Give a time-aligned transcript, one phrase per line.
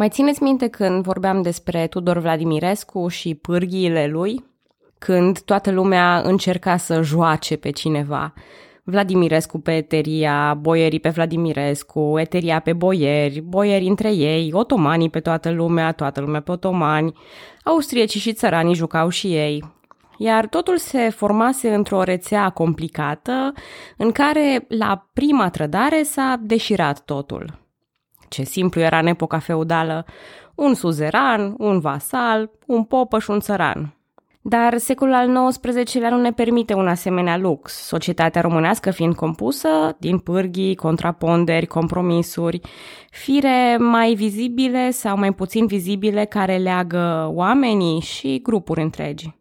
[0.00, 4.44] Mai țineți minte când vorbeam despre Tudor Vladimirescu și pârghiile lui?
[4.98, 8.32] Când toată lumea încerca să joace pe cineva.
[8.84, 15.50] Vladimirescu pe Eteria, boierii pe Vladimirescu, Eteria pe boieri, boieri între ei, otomanii pe toată
[15.50, 17.12] lumea, toată lumea pe otomani,
[17.64, 19.64] austriecii și țăranii jucau și ei.
[20.18, 23.52] Iar totul se formase într-o rețea complicată
[23.96, 27.68] în care la prima trădare s-a deșirat totul.
[28.30, 30.04] Ce simplu era în epoca feudală,
[30.54, 33.94] un suzeran, un vasal, un popăș și un țăran.
[34.42, 40.18] Dar secolul al XIX-lea nu ne permite un asemenea lux, societatea românească fiind compusă din
[40.18, 42.60] pârghii, contraponderi, compromisuri,
[43.10, 49.39] fire mai vizibile sau mai puțin vizibile care leagă oamenii și grupuri întregi.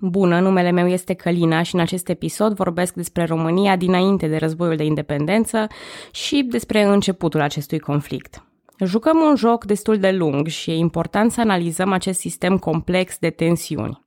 [0.00, 4.76] Bună, numele meu este Călina și în acest episod vorbesc despre România dinainte de războiul
[4.76, 5.66] de independență
[6.10, 8.44] și despre începutul acestui conflict.
[8.84, 13.30] Jucăm un joc destul de lung și e important să analizăm acest sistem complex de
[13.30, 14.00] tensiuni.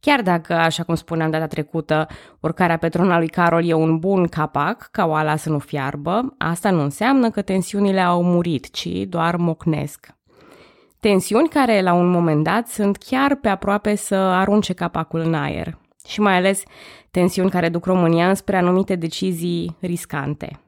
[0.00, 2.06] Chiar dacă, așa cum spuneam data trecută,
[2.40, 6.70] urcarea pe trona lui Carol e un bun capac, ca oala să nu fiarbă, asta
[6.70, 10.17] nu înseamnă că tensiunile au murit, ci doar mocnesc.
[11.00, 15.78] Tensiuni care, la un moment dat, sunt chiar pe aproape să arunce capacul în aer.
[16.06, 16.62] Și mai ales
[17.10, 20.60] tensiuni care duc România spre anumite decizii riscante.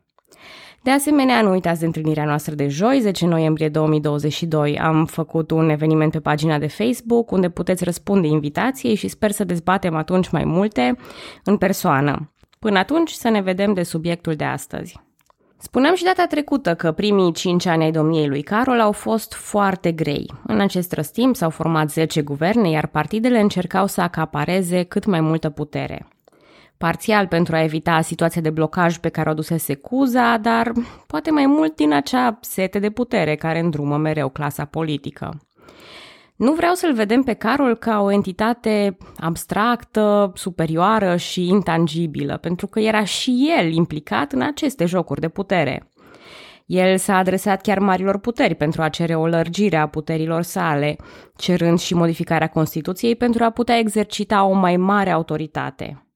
[0.83, 4.79] De asemenea, nu uitați de întâlnirea noastră de joi, 10 noiembrie 2022.
[4.79, 9.45] Am făcut un eveniment pe pagina de Facebook unde puteți răspunde invitației și sper să
[9.45, 10.97] dezbatem atunci mai multe
[11.45, 12.33] în persoană.
[12.59, 15.01] Până atunci să ne vedem de subiectul de astăzi.
[15.63, 19.93] Spuneam și data trecută că primii cinci ani ai domniei lui Carol au fost foarte
[19.93, 20.31] grei.
[20.47, 25.51] În acest răstimp s-au format 10 guverne, iar partidele încercau să acapareze cât mai multă
[25.51, 26.09] putere.
[26.77, 30.73] Parțial pentru a evita situația de blocaj pe care o dusese Cuza, dar
[31.07, 35.41] poate mai mult din acea sete de putere care îndrumă mereu clasa politică.
[36.41, 42.81] Nu vreau să-l vedem pe Carol ca o entitate abstractă, superioară și intangibilă, pentru că
[42.81, 45.91] era și el implicat în aceste jocuri de putere.
[46.67, 50.97] El s-a adresat chiar marilor puteri pentru a cere o lărgire a puterilor sale,
[51.37, 56.07] cerând și modificarea Constituției pentru a putea exercita o mai mare autoritate.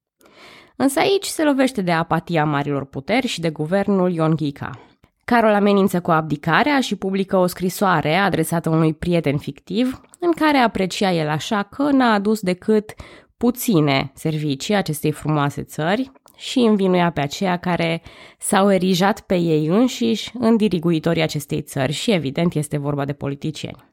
[0.76, 4.93] Însă aici se lovește de apatia marilor puteri și de guvernul Ion Ghica.
[5.24, 11.12] Carol amenință cu abdicarea și publică o scrisoare adresată unui prieten fictiv, în care aprecia
[11.12, 12.94] el așa că n-a adus decât
[13.36, 18.02] puține servicii acestei frumoase țări și învinuia pe aceia care
[18.38, 23.92] s-au erijat pe ei înșiși în diriguitorii acestei țări și evident este vorba de politicieni.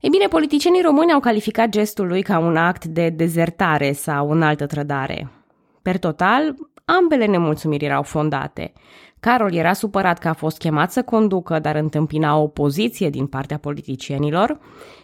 [0.00, 4.42] Ei bine, politicienii români au calificat gestul lui ca un act de dezertare sau în
[4.42, 5.35] altă trădare.
[5.86, 6.54] Per total,
[6.84, 8.72] ambele nemulțumiri erau fondate.
[9.20, 13.58] Carol era supărat că a fost chemat să conducă, dar întâmpina o opoziție din partea
[13.58, 14.58] politicienilor,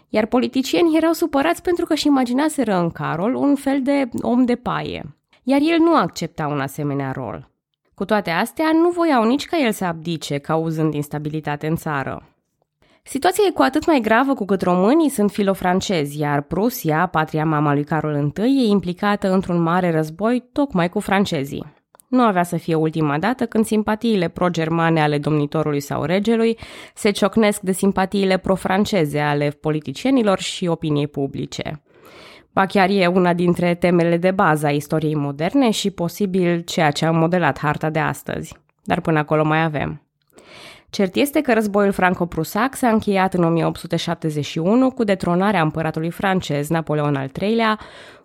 [0.08, 4.56] iar politicienii erau supărați pentru că își imaginaseră în Carol un fel de om de
[4.56, 7.50] paie, iar el nu accepta un asemenea rol.
[7.94, 12.31] Cu toate astea, nu voiau nici ca el să abdice, cauzând instabilitate în țară.
[13.02, 17.72] Situația e cu atât mai gravă cu cât românii sunt filofrancezi, iar Prusia, patria mama
[17.72, 21.80] lui Carol I, e implicată într-un mare război tocmai cu francezii.
[22.08, 26.58] Nu avea să fie ultima dată când simpatiile pro-germane ale domnitorului sau regelui
[26.94, 31.82] se ciocnesc de simpatiile pro-franceze ale politicienilor și opiniei publice.
[32.52, 37.04] Ba chiar e una dintre temele de bază a istoriei moderne și posibil ceea ce
[37.04, 38.56] a modelat harta de astăzi.
[38.84, 40.02] Dar până acolo mai avem.
[40.92, 47.30] Cert este că războiul franco-prusac s-a încheiat în 1871 cu detronarea împăratului francez Napoleon al
[47.40, 47.78] III-lea,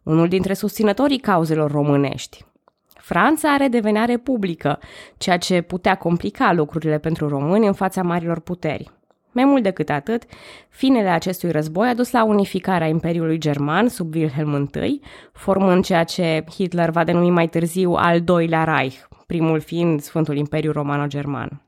[0.03, 2.45] unul dintre susținătorii cauzelor românești.
[2.85, 4.79] Franța redevenea republică,
[5.17, 8.91] ceea ce putea complica lucrurile pentru români în fața marilor puteri.
[9.31, 10.23] Mai mult decât atât,
[10.69, 15.01] finele acestui război a dus la unificarea Imperiului German sub Wilhelm I,
[15.31, 20.71] formând ceea ce Hitler va denumi mai târziu al doilea Reich, primul fiind Sfântul Imperiu
[20.71, 21.61] Romano-German.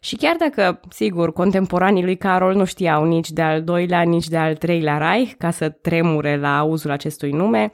[0.00, 4.36] Și chiar dacă, sigur, contemporanii lui Carol nu știau nici de al doilea, nici de
[4.36, 7.72] al treilea Reich ca să tremure la auzul acestui nume,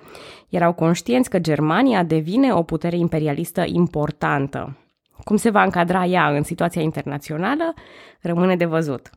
[0.48, 4.76] erau conștienți că Germania devine o putere imperialistă importantă.
[5.24, 7.74] Cum se va încadra ea în situația internațională,
[8.20, 9.10] rămâne de văzut.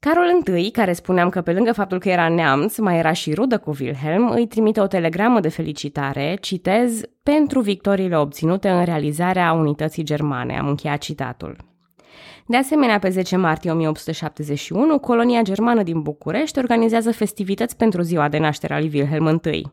[0.00, 3.58] Carol I, care spuneam că pe lângă faptul că era neamț, mai era și rudă
[3.58, 10.02] cu Wilhelm, îi trimite o telegramă de felicitare, citez, pentru victoriile obținute în realizarea unității
[10.02, 10.58] germane.
[10.58, 11.67] Am încheiat citatul.
[12.50, 18.38] De asemenea, pe 10 martie 1871, colonia germană din București organizează festivități pentru ziua de
[18.38, 19.66] naștere a lui Wilhelm I.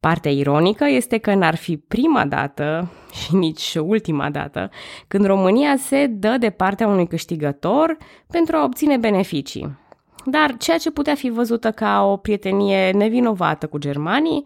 [0.00, 4.70] Partea ironică este că n-ar fi prima dată și nici ultima dată,
[5.08, 7.96] când România se dă de partea unui câștigător
[8.30, 9.78] pentru a obține beneficii.
[10.24, 14.42] Dar ceea ce putea fi văzută ca o prietenie nevinovată cu germanii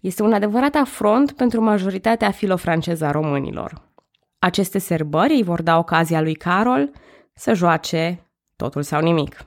[0.00, 3.85] este un adevărat afront pentru majoritatea filofranceză a românilor.
[4.46, 6.90] Aceste serbări îi vor da ocazia lui Carol
[7.34, 9.46] să joace totul sau nimic.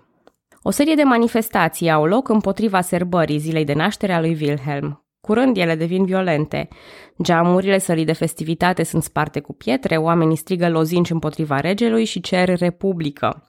[0.62, 5.06] O serie de manifestații au loc împotriva serbării zilei de naștere a lui Wilhelm.
[5.22, 6.68] Curând ele devin violente.
[7.24, 12.58] Geamurile sălii de festivitate sunt sparte cu pietre, oamenii strigă lozinci împotriva regelui și cer
[12.58, 13.48] republică.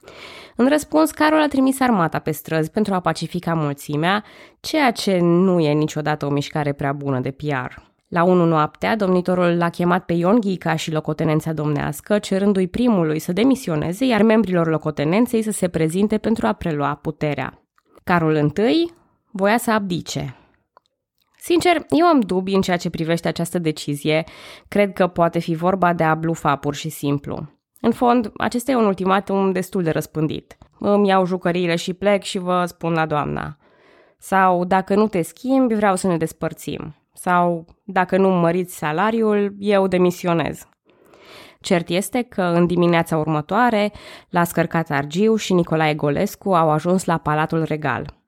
[0.56, 4.24] În răspuns, Carol a trimis armata pe străzi pentru a pacifica mulțimea,
[4.60, 7.89] ceea ce nu e niciodată o mișcare prea bună de PR.
[8.10, 13.32] La unu noaptea, domnitorul l-a chemat pe Ion Ghica și locotenența domnească, cerându-i primului să
[13.32, 17.62] demisioneze, iar membrilor locotenenței să se prezinte pentru a prelua puterea.
[18.04, 18.92] Carol I
[19.30, 20.36] voia să abdice.
[21.38, 24.24] Sincer, eu am dubii în ceea ce privește această decizie.
[24.68, 27.48] Cred că poate fi vorba de a blufa pur și simplu.
[27.80, 30.56] În fond, acesta e un ultimatum destul de răspândit.
[30.78, 33.56] Îmi iau jucăriile și plec și vă spun la doamna.
[34.18, 36.94] Sau, dacă nu te schimbi, vreau să ne despărțim.
[37.12, 40.68] Sau, dacă nu măriți salariul, eu demisionez.
[41.60, 43.92] Cert este că în dimineața următoare,
[44.28, 48.18] la Scărcat Argiu și Nicolae Golescu au ajuns la Palatul Regal.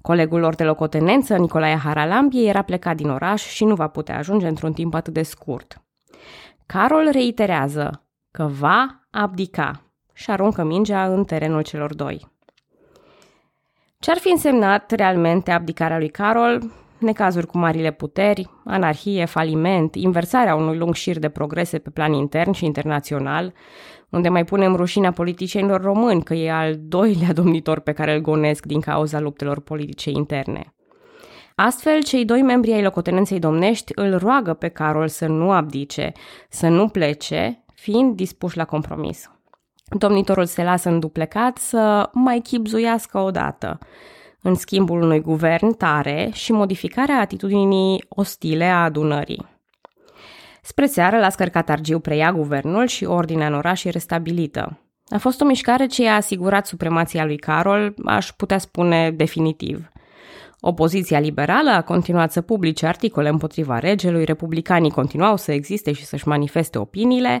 [0.00, 4.46] Colegul lor de locotenență, Nicolae Haralambie, era plecat din oraș și nu va putea ajunge
[4.46, 5.82] într-un timp atât de scurt.
[6.66, 9.82] Carol reiterează că va abdica
[10.12, 12.28] și aruncă mingea în terenul celor doi.
[13.98, 16.70] Ce ar fi însemnat realmente abdicarea lui Carol?
[16.98, 22.52] Necazuri cu marile puteri, anarhie, faliment, inversarea unui lung șir de progrese pe plan intern
[22.52, 23.52] și internațional,
[24.10, 28.66] unde mai punem rușinea politicienilor români că e al doilea domnitor pe care îl gonesc
[28.66, 30.74] din cauza luptelor politice interne.
[31.54, 36.12] Astfel, cei doi membri ai locotenenței domnești îl roagă pe Carol să nu abdice,
[36.48, 39.30] să nu plece, fiind dispuși la compromis.
[39.98, 43.78] Domnitorul se lasă înduplecat să mai chipzuiască odată,
[44.46, 49.46] în schimbul unui guvern tare și modificarea atitudinii ostile a adunării.
[50.62, 54.80] Spre seară, la Scărcatargiu preia guvernul și ordinea în oraș e restabilită.
[55.08, 59.88] A fost o mișcare ce i-a asigurat supremația lui Carol, aș putea spune definitiv.
[60.60, 66.28] Opoziția liberală a continuat să publice articole împotriva regelui, republicanii continuau să existe și să-și
[66.28, 67.40] manifeste opiniile,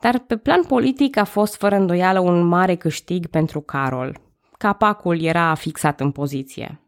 [0.00, 4.31] dar pe plan politic a fost fără îndoială un mare câștig pentru Carol.
[4.62, 6.80] Capacul era fixat în poziție.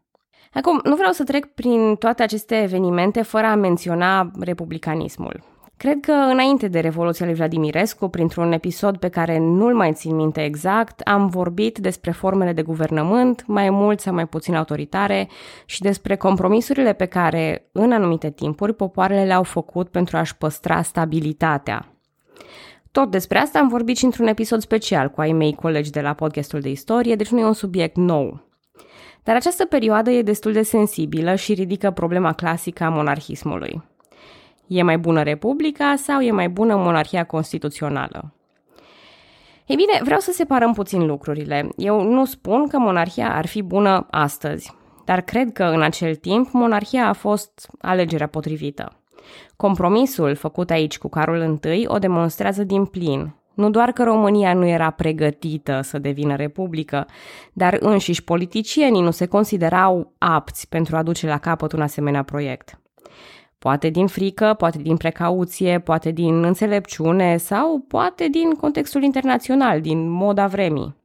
[0.53, 5.43] Acum, nu vreau să trec prin toate aceste evenimente fără a menționa republicanismul.
[5.77, 10.43] Cred că înainte de Revoluția lui Vladimirescu, printr-un episod pe care nu-l mai țin minte
[10.43, 15.27] exact, am vorbit despre formele de guvernământ, mai mult sau mai puțin autoritare,
[15.65, 21.89] și despre compromisurile pe care, în anumite timpuri, popoarele le-au făcut pentru a-și păstra stabilitatea.
[22.95, 26.13] Tot despre asta am vorbit și într-un episod special cu ai mei colegi de la
[26.13, 28.41] podcastul de istorie, deci nu e un subiect nou.
[29.23, 33.83] Dar această perioadă e destul de sensibilă și ridică problema clasică a monarhismului.
[34.67, 38.33] E mai bună Republica sau e mai bună monarhia constituțională?
[39.65, 41.69] Ei bine, vreau să separăm puțin lucrurile.
[41.77, 44.73] Eu nu spun că monarhia ar fi bună astăzi,
[45.05, 48.99] dar cred că în acel timp monarhia a fost alegerea potrivită.
[49.55, 53.35] Compromisul făcut aici cu Carol I o demonstrează din plin.
[53.53, 57.07] Nu doar că România nu era pregătită să devină republică,
[57.53, 62.79] dar înșiși politicienii nu se considerau apți pentru a duce la capăt un asemenea proiect.
[63.59, 70.09] Poate din frică, poate din precauție, poate din înțelepciune sau poate din contextul internațional, din
[70.09, 70.95] moda vremii.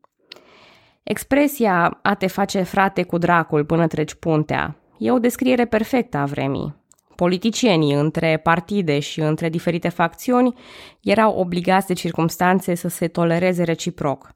[1.02, 6.24] Expresia a te face frate cu dracul până treci puntea e o descriere perfectă a
[6.24, 6.79] vremii.
[7.20, 10.54] Politicienii între partide și între diferite facțiuni
[11.00, 14.34] erau obligați de circumstanțe să se tolereze reciproc.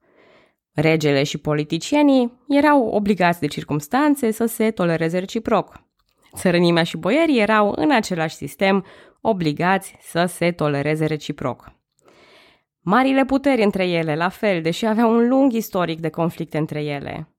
[0.72, 5.84] Regele și politicienii erau obligați de circumstanțe să se tolereze reciproc.
[6.36, 8.84] Țărănimea și boierii erau în același sistem
[9.20, 11.72] obligați să se tolereze reciproc.
[12.80, 17.33] Marile puteri între ele, la fel, deși aveau un lung istoric de conflicte între ele.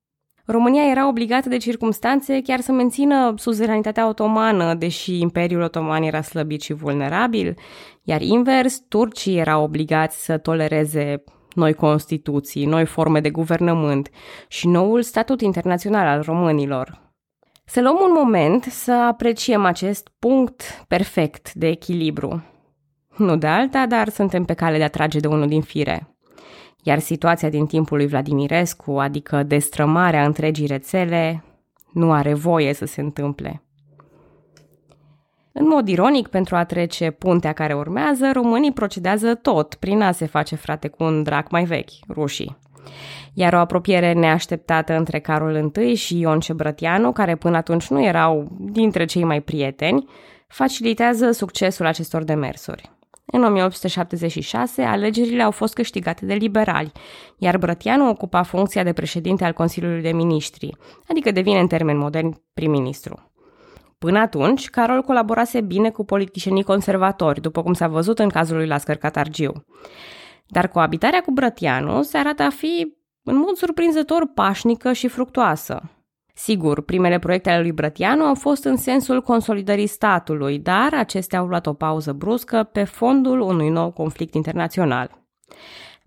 [0.46, 6.62] România era obligată de circumstanțe chiar să mențină suzeranitatea otomană, deși Imperiul Otoman era slăbit
[6.62, 7.58] și vulnerabil,
[8.04, 11.24] iar invers, turcii erau obligați să tolereze
[11.54, 14.10] noi constituții, noi forme de guvernământ
[14.48, 17.06] și noul statut internațional al românilor,
[17.66, 22.44] să luăm un moment să apreciem acest punct perfect de echilibru.
[23.18, 26.15] Nu de alta, dar suntem pe cale de a trage de unul din fire.
[26.88, 31.44] Iar situația din timpul lui Vladimirescu, adică destrămarea întregii rețele,
[31.94, 33.64] nu are voie să se întâmple.
[35.52, 40.26] În mod ironic, pentru a trece puntea care urmează, românii procedează tot prin a se
[40.26, 42.58] face frate cu un drac mai vechi, rușii.
[43.34, 48.48] Iar o apropiere neașteptată între Carol I și Ion Cebrătianu, care până atunci nu erau
[48.60, 50.10] dintre cei mai prieteni,
[50.48, 52.95] facilitează succesul acestor demersuri.
[53.26, 56.92] În 1876, alegerile au fost câștigate de liberali,
[57.38, 60.78] iar Brătianu ocupa funcția de președinte al Consiliului de Ministri,
[61.08, 63.32] adică devine în termen modern prim-ministru.
[63.98, 68.68] Până atunci, Carol colaborase bine cu politicienii conservatori, după cum s-a văzut în cazul lui
[68.68, 69.66] Lascăr Catargiu.
[70.48, 75.95] Dar coabitarea cu Brătianu se arată a fi, în mod surprinzător, pașnică și fructuoasă.
[76.38, 81.48] Sigur, primele proiecte ale lui Brătianu au fost în sensul consolidării statului, dar acestea au
[81.48, 85.24] luat o pauză bruscă pe fondul unui nou conflict internațional.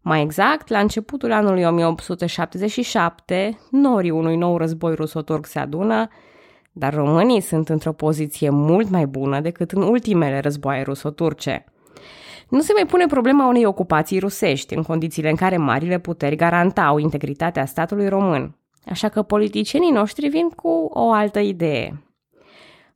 [0.00, 6.08] Mai exact, la începutul anului 1877, norii unui nou război ruso-turc se adună,
[6.72, 11.64] dar românii sunt într-o poziție mult mai bună decât în ultimele războaie ruso-turce.
[12.48, 16.98] Nu se mai pune problema unei ocupații rusești, în condițiile în care marile puteri garantau
[16.98, 18.57] integritatea statului român.
[18.90, 22.02] Așa că politicienii noștri vin cu o altă idee.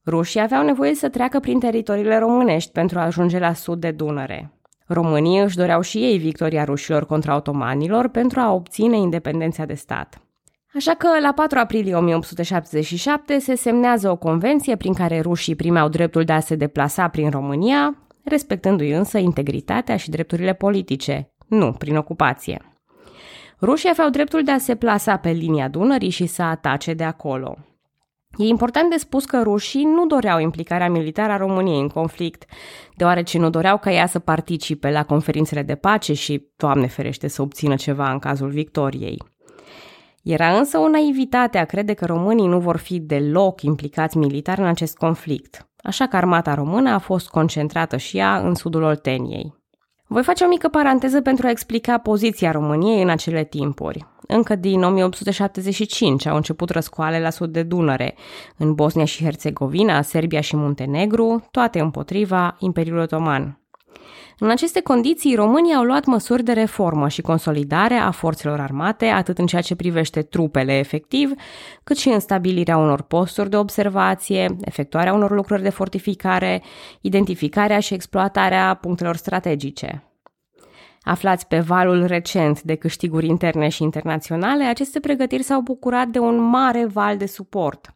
[0.07, 4.53] Rușii aveau nevoie să treacă prin teritoriile românești pentru a ajunge la sud de Dunăre.
[4.87, 10.23] Românii își doreau și ei victoria rușilor contra otomanilor pentru a obține independența de stat.
[10.75, 16.25] Așa că, la 4 aprilie 1877, se semnează o convenție prin care rușii primeau dreptul
[16.25, 22.72] de a se deplasa prin România, respectându-i însă integritatea și drepturile politice, nu prin ocupație.
[23.63, 27.57] Rușii aveau dreptul de a se plasa pe linia Dunării și să atace de acolo.
[28.37, 32.45] E important de spus că rușii nu doreau implicarea militară a României în conflict,
[32.97, 37.43] deoarece nu doreau ca ea să participe la conferințele de pace și, Doamne ferește, să
[37.43, 39.23] obțină ceva în cazul victoriei.
[40.23, 44.67] Era însă o naivitate a crede că românii nu vor fi deloc implicați militar în
[44.67, 49.62] acest conflict, așa că armata română a fost concentrată și ea în sudul Olteniei.
[50.13, 54.07] Voi face o mică paranteză pentru a explica poziția României în acele timpuri.
[54.27, 58.15] Încă din 1875 au început răscoale la sud de Dunăre,
[58.57, 63.62] în Bosnia și Herțegovina, Serbia și Muntenegru, toate împotriva Imperiului Otoman.
[64.39, 69.39] În aceste condiții, românii au luat măsuri de reformă și consolidare a forțelor armate, atât
[69.39, 71.33] în ceea ce privește trupele efectiv,
[71.85, 76.63] cât și în stabilirea unor posturi de observație, efectuarea unor lucrări de fortificare,
[77.01, 80.03] identificarea și exploatarea punctelor strategice.
[81.03, 86.37] Aflați pe valul recent de câștiguri interne și internaționale, aceste pregătiri s-au bucurat de un
[86.39, 87.87] mare val de suport–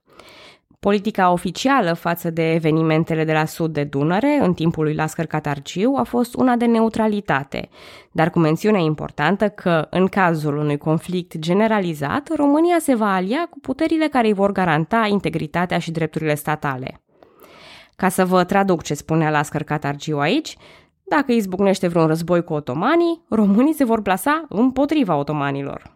[0.80, 5.94] Politica oficială față de evenimentele de la sud de Dunăre, în timpul lui Lascăr Catargiu,
[5.96, 7.68] a fost una de neutralitate,
[8.12, 13.58] dar cu mențiunea importantă că, în cazul unui conflict generalizat, România se va alia cu
[13.60, 17.00] puterile care îi vor garanta integritatea și drepturile statale.
[17.96, 20.56] Ca să vă traduc ce spunea Lascăr Catargiu aici,
[21.08, 25.94] dacă izbucnește vreun război cu otomanii, românii se vor plasa împotriva otomanilor.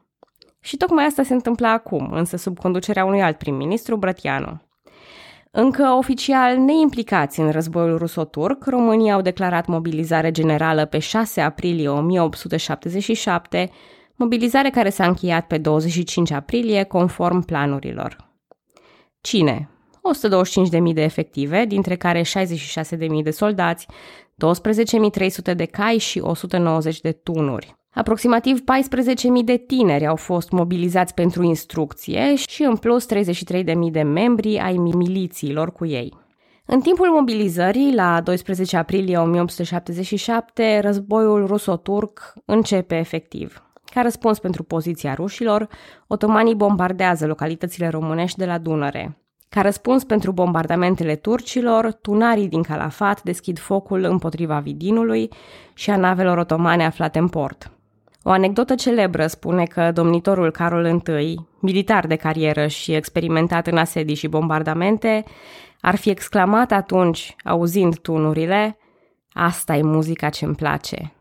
[0.61, 4.61] Și tocmai asta se întâmplă acum, însă sub conducerea unui alt prim-ministru, Brătianu.
[5.52, 13.71] Încă oficial neimplicați în războiul ruso-turc, România au declarat mobilizare generală pe 6 aprilie 1877,
[14.14, 18.16] mobilizare care s-a încheiat pe 25 aprilie conform planurilor.
[19.21, 19.71] Cine?
[20.88, 23.87] 125.000 de efective, dintre care 66.000 de soldați,
[25.50, 27.80] 12.300 de cai și 190 de tunuri.
[27.95, 34.59] Aproximativ 14.000 de tineri au fost mobilizați pentru instrucție și în plus 33.000 de membri
[34.59, 36.19] ai milițiilor cu ei.
[36.67, 43.65] În timpul mobilizării, la 12 aprilie 1877, războiul ruso-turc începe efectiv.
[43.85, 45.69] Ca răspuns pentru poziția rușilor,
[46.07, 49.19] otomanii bombardează localitățile românești de la Dunăre.
[49.49, 55.31] Ca răspuns pentru bombardamentele turcilor, tunarii din Calafat deschid focul împotriva Vidinului
[55.75, 57.71] și a navelor otomane aflate în port.
[58.23, 64.15] O anecdotă celebră spune că domnitorul Carol I, militar de carieră și experimentat în asedii
[64.15, 65.25] și bombardamente,
[65.81, 68.79] ar fi exclamat atunci, auzind tunurile,
[69.33, 71.12] Asta e muzica ce-mi place.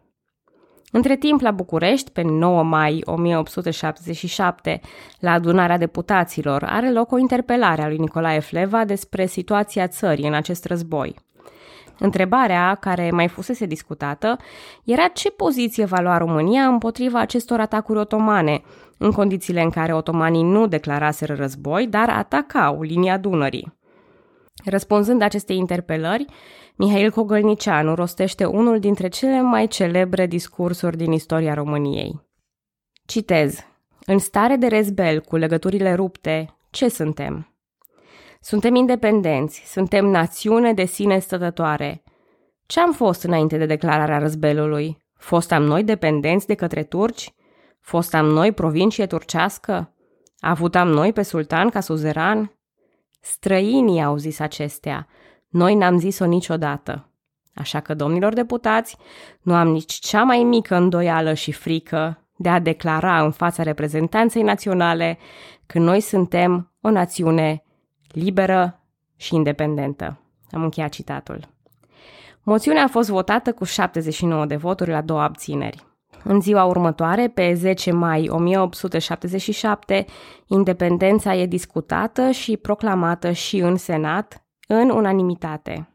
[0.91, 4.81] Între timp, la București, pe 9 mai 1877,
[5.19, 10.33] la adunarea deputaților, are loc o interpelare a lui Nicolae Fleva despre situația țării în
[10.33, 11.15] acest război–
[11.99, 14.37] Întrebarea, care mai fusese discutată,
[14.83, 18.61] era ce poziție va lua România împotriva acestor atacuri otomane,
[18.97, 23.77] în condițiile în care otomanii nu declaraseră război, dar atacau linia Dunării.
[24.65, 26.25] Răspunzând acestei interpelări,
[26.75, 32.21] Mihail Cogălnicianu rostește unul dintre cele mai celebre discursuri din istoria României.
[33.05, 33.59] Citez.
[34.05, 37.53] În stare de rezbel cu legăturile rupte, ce suntem?
[38.41, 42.03] Suntem independenți, suntem națiune de sine stătătoare.
[42.65, 44.97] Ce am fost înainte de declararea răzbelului?
[45.13, 47.33] Fostam noi dependenți de către turci?
[47.79, 49.93] Fostam noi provincie turcească?
[50.39, 52.53] Avutam noi pe sultan ca suzeran?
[53.21, 55.07] Străinii au zis acestea.
[55.47, 57.13] Noi n-am zis-o niciodată.
[57.53, 58.97] Așa că, domnilor deputați,
[59.41, 64.41] nu am nici cea mai mică îndoială și frică de a declara în fața reprezentanței
[64.41, 65.17] naționale
[65.65, 67.63] că noi suntem o națiune
[68.11, 68.79] liberă
[69.15, 70.19] și independentă.
[70.51, 71.47] Am încheiat citatul.
[72.43, 75.87] Moțiunea a fost votată cu 79 de voturi la două abțineri.
[76.23, 80.05] În ziua următoare, pe 10 mai 1877,
[80.47, 85.93] independența e discutată și proclamată și în Senat, în unanimitate.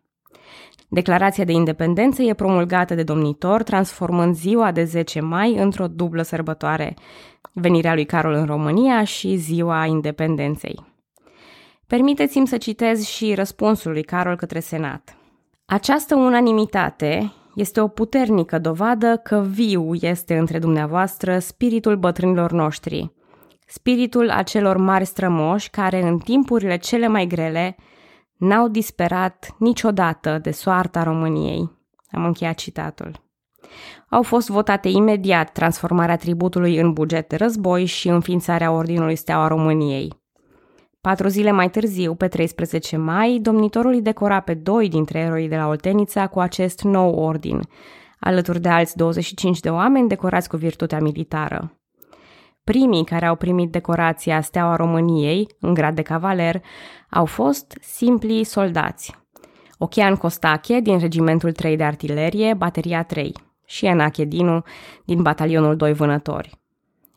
[0.88, 6.94] Declarația de independență e promulgată de domnitor, transformând ziua de 10 mai într-o dublă sărbătoare,
[7.52, 10.93] venirea lui Carol în România și ziua independenței.
[11.86, 15.16] Permiteți-mi să citez și răspunsul lui Carol către Senat.
[15.64, 23.12] Această unanimitate este o puternică dovadă că viu este între dumneavoastră spiritul bătrânilor noștri,
[23.66, 27.76] spiritul acelor mari strămoși care în timpurile cele mai grele
[28.36, 31.70] n-au disperat niciodată de soarta României.
[32.10, 33.22] Am încheiat citatul.
[34.08, 40.23] Au fost votate imediat transformarea tributului în buget de război și înființarea Ordinului Steaua României.
[41.04, 45.56] Patru zile mai târziu, pe 13 mai, domnitorul îi decora pe doi dintre eroii de
[45.56, 47.60] la Oltenița cu acest nou ordin,
[48.20, 51.78] alături de alți 25 de oameni decorați cu virtutea militară.
[52.64, 56.62] Primii care au primit decorația Steaua României, în grad de cavaler,
[57.10, 59.14] au fost simpli soldați.
[59.78, 63.34] Ochian Costache din regimentul 3 de artilerie, bateria 3
[63.66, 64.62] și Enache Dinu
[65.04, 66.58] din batalionul 2 vânători.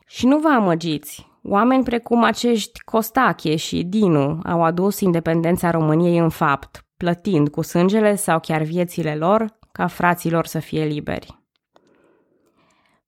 [0.07, 6.29] Și nu vă amăgiți, oameni precum acești Costache și Dinu au adus independența României în
[6.29, 11.39] fapt, plătind cu sângele sau chiar viețile lor ca fraților să fie liberi.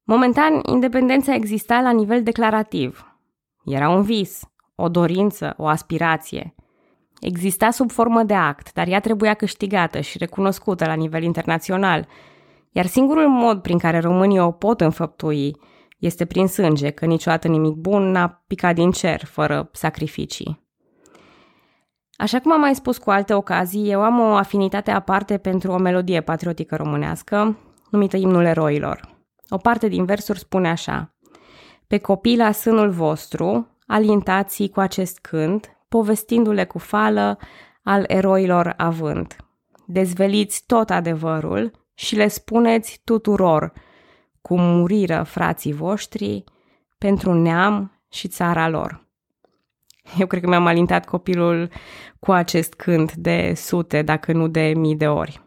[0.04, 3.18] Momentan, independența exista la nivel declarativ.
[3.66, 4.42] Era un vis,
[4.76, 6.56] o dorință, o aspirație.
[7.20, 12.08] Exista sub formă de act, dar ea trebuia câștigată și recunoscută la nivel internațional,
[12.72, 15.56] iar singurul mod prin care românii o pot înfăptui
[16.00, 20.68] este prin sânge, că niciodată nimic bun n-a picat din cer fără sacrificii.
[22.18, 25.78] Așa cum am mai spus cu alte ocazii, eu am o afinitate aparte pentru o
[25.78, 27.58] melodie patriotică românească,
[27.90, 29.18] numită Imnul Eroilor.
[29.50, 31.16] O parte din versuri spune așa
[31.88, 37.38] Pe copii la sânul vostru, alintați cu acest cânt, povestindu-le cu fală
[37.84, 39.36] al eroilor având.
[39.86, 43.74] Dezveliți tot adevărul și le spuneți tuturor
[44.42, 46.44] cum muriră frații voștri
[46.98, 49.08] pentru neam și țara lor.
[50.18, 51.70] Eu cred că mi-am alintat copilul
[52.20, 55.42] cu acest cânt de sute, dacă nu de mii de ori.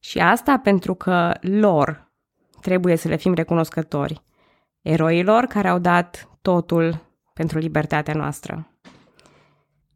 [0.00, 2.10] Și asta pentru că lor
[2.60, 4.22] trebuie să le fim recunoscători,
[4.82, 8.66] eroilor care au dat totul pentru libertatea noastră.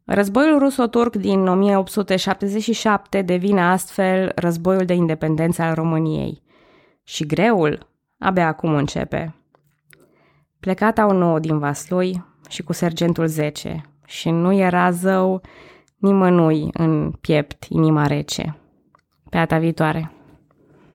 [0.05, 6.41] Războiul ruso-turc din 1877 devine astfel războiul de independență al României.
[7.03, 7.87] Și greul
[8.19, 9.35] abia acum începe.
[10.59, 15.41] Plecat au nouă din Vaslui și cu sergentul 10 și nu era zău
[15.97, 18.57] nimănui în piept inima rece.
[19.29, 20.16] Pe data viitoare!